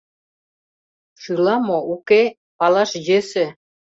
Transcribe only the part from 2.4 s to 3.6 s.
палаш йӧсӧ.